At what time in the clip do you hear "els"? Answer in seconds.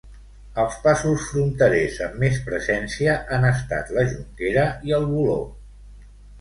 0.61-0.77